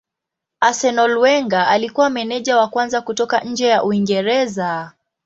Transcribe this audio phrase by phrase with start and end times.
[0.59, 4.91] Arsenal Wenger alikuwa meneja wa kwanza kutoka nje ya Uingereza.